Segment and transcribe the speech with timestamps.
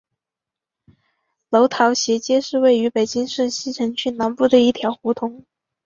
[1.51, 5.45] 楼桃斜街是位于北京市西城区南部的一条胡同。